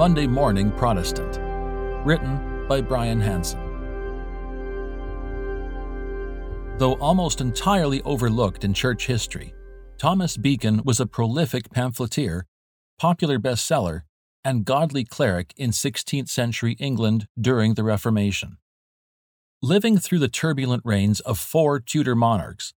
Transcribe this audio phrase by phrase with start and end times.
[0.00, 1.38] Monday Morning Protestant.
[2.06, 3.60] Written by Brian Hanson.
[6.78, 9.52] Though almost entirely overlooked in church history,
[9.98, 12.46] Thomas Becon was a prolific pamphleteer,
[12.98, 14.04] popular bestseller,
[14.42, 18.56] and godly cleric in 16th century England during the Reformation.
[19.60, 22.72] Living through the turbulent reigns of four Tudor monarchs,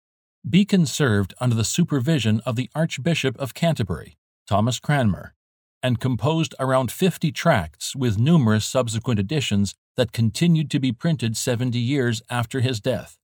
[0.45, 5.35] Becon served under the supervision of the Archbishop of Canterbury, Thomas Cranmer,
[5.83, 11.77] and composed around 50 tracts with numerous subsequent editions that continued to be printed 70
[11.77, 13.17] years after his death.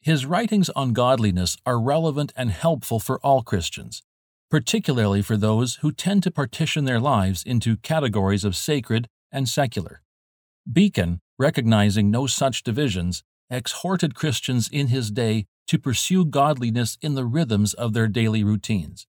[0.00, 4.02] His writings on godliness are relevant and helpful for all Christians,
[4.50, 10.02] particularly for those who tend to partition their lives into categories of sacred and secular.
[10.70, 17.24] Becon, recognizing no such divisions, exhorted Christians in his day to pursue godliness in the
[17.26, 19.06] rhythms of their daily routines.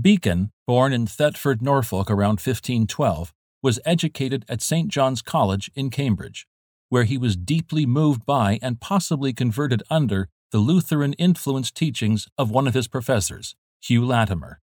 [0.00, 4.88] Becon, born in Thetford, Norfolk around 1512, was educated at St.
[4.88, 6.46] John's College in Cambridge,
[6.90, 12.50] where he was deeply moved by and possibly converted under the Lutheran influenced teachings of
[12.50, 14.60] one of his professors, Hugh Latimer.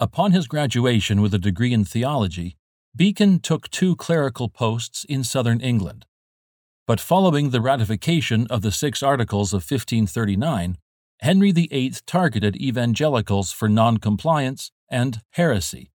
[0.00, 2.56] Upon his graduation with a degree in theology,
[2.98, 6.06] Becon took two clerical posts in southern England.
[6.86, 10.78] But following the ratification of the Six Articles of 1539,
[11.20, 15.90] Henry VIII targeted evangelicals for noncompliance and heresy.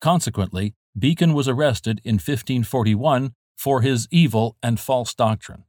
[0.00, 5.64] Consequently, Becon was arrested in 1541 for his evil and false doctrine.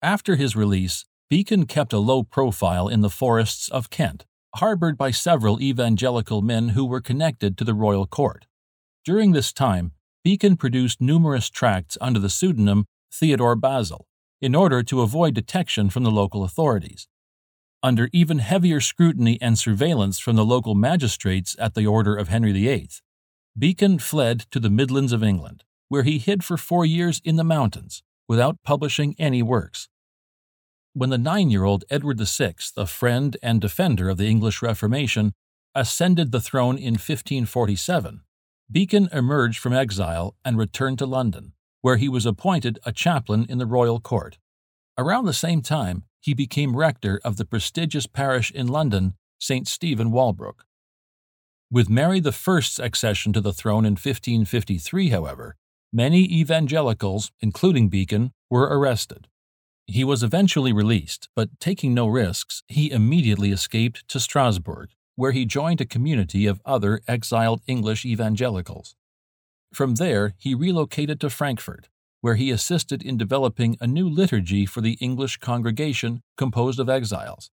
[0.00, 4.24] After his release, Becon kept a low profile in the forests of Kent,
[4.56, 8.46] harbored by several evangelical men who were connected to the royal court.
[9.04, 9.92] During this time,
[10.26, 14.06] Becon produced numerous tracts under the pseudonym Theodore Basil
[14.40, 17.08] in order to avoid detection from the local authorities.
[17.84, 22.52] Under even heavier scrutiny and surveillance from the local magistrates at the order of Henry
[22.52, 22.90] VIII,
[23.58, 27.44] Becon fled to the Midlands of England, where he hid for four years in the
[27.44, 29.88] mountains without publishing any works.
[30.94, 35.32] When the nine year old Edward VI, a friend and defender of the English Reformation,
[35.74, 38.20] ascended the throne in 1547,
[38.70, 43.58] Becon emerged from exile and returned to London, where he was appointed a chaplain in
[43.58, 44.38] the royal court.
[44.96, 49.66] Around the same time, he became rector of the prestigious parish in London, St.
[49.66, 50.64] Stephen Walbrook.
[51.70, 55.56] With Mary I's accession to the throne in 1553, however,
[55.92, 59.26] many evangelicals, including Becon, were arrested.
[59.86, 65.44] He was eventually released, but taking no risks, he immediately escaped to Strasbourg, where he
[65.44, 68.94] joined a community of other exiled English evangelicals.
[69.74, 71.88] From there, he relocated to Frankfurt,
[72.22, 77.50] where he assisted in developing a new liturgy for the English congregation composed of exiles.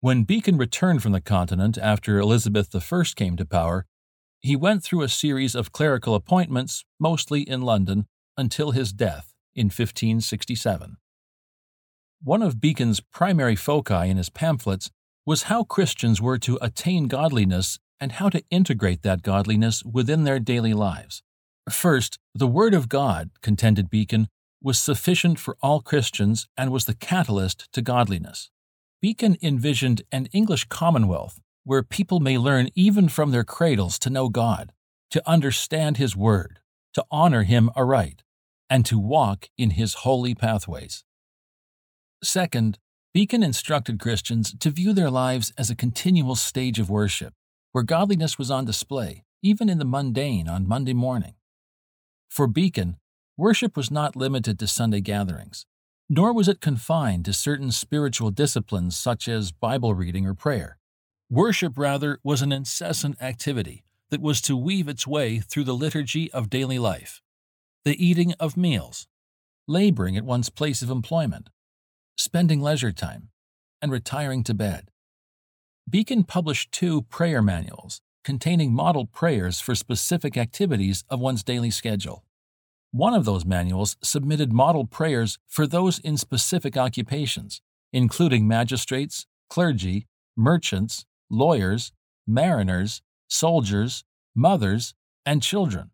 [0.00, 3.86] When Becon returned from the continent after Elizabeth I came to power,
[4.40, 8.06] he went through a series of clerical appointments, mostly in London,
[8.36, 10.98] until his death in 1567.
[12.22, 14.90] One of Becon's primary foci in his pamphlets
[15.24, 20.38] was how Christians were to attain godliness and how to integrate that godliness within their
[20.38, 21.22] daily lives.
[21.70, 24.28] First, the Word of God, contended Becon,
[24.62, 28.50] was sufficient for all Christians and was the catalyst to godliness.
[29.02, 34.28] Becon envisioned an English commonwealth where people may learn even from their cradles to know
[34.28, 34.72] God,
[35.10, 36.60] to understand His Word,
[36.92, 38.22] to honor Him aright,
[38.68, 41.04] and to walk in His holy pathways.
[42.22, 42.78] Second,
[43.16, 47.32] Becon instructed Christians to view their lives as a continual stage of worship,
[47.72, 51.34] where godliness was on display, even in the mundane on Monday morning.
[52.34, 52.96] For Becon,
[53.36, 55.66] worship was not limited to Sunday gatherings,
[56.08, 60.78] nor was it confined to certain spiritual disciplines such as Bible reading or prayer.
[61.30, 66.28] Worship, rather, was an incessant activity that was to weave its way through the liturgy
[66.32, 67.22] of daily life,
[67.84, 69.06] the eating of meals,
[69.68, 71.50] laboring at one's place of employment,
[72.16, 73.28] spending leisure time,
[73.80, 74.90] and retiring to bed.
[75.88, 82.24] Becon published two prayer manuals containing model prayers for specific activities of one's daily schedule.
[82.90, 87.60] One of those manuals submitted model prayers for those in specific occupations,
[87.92, 90.06] including magistrates, clergy,
[90.36, 91.92] merchants, lawyers,
[92.26, 94.04] mariners, soldiers,
[94.34, 94.94] mothers,
[95.26, 95.90] and children.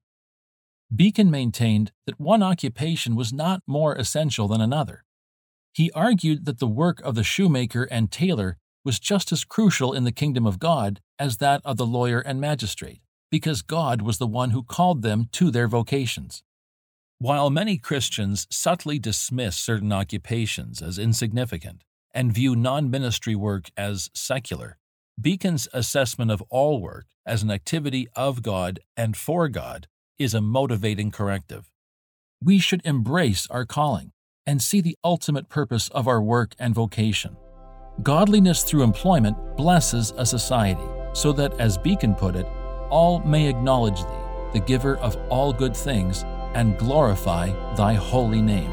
[0.95, 5.05] Becon maintained that one occupation was not more essential than another.
[5.73, 10.05] He argued that the work of the shoemaker and tailor was just as crucial in
[10.05, 13.01] the kingdom of God as that of the lawyer and magistrate,
[13.31, 16.43] because God was the one who called them to their vocations.
[17.19, 21.85] While many Christians subtly dismiss certain occupations as insignificant
[22.15, 24.79] and view non ministry work as secular,
[25.21, 29.87] Becon's assessment of all work as an activity of God and for God
[30.19, 31.71] is a motivating corrective.
[32.43, 34.13] We should embrace our calling
[34.47, 37.37] and see the ultimate purpose of our work and vocation.
[38.03, 42.47] Godliness through employment blesses a society, so that, as Becon put it,
[42.89, 46.23] all may acknowledge thee, the giver of all good things,
[46.55, 48.73] and glorify thy holy name.